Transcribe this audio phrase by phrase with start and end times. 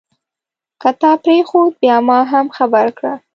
[0.81, 3.13] که تا پرېښود بیا ما هم خبر کړه.